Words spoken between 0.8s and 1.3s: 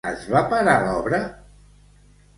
l'obra?